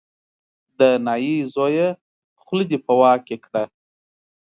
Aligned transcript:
د 0.79 0.81
نايي 1.05 1.35
زویه 1.53 1.87
خوله 2.43 2.63
دې 2.69 2.77
په 2.85 2.93
واک 2.99 3.21
کې 3.27 3.37
کړه. 3.45 3.63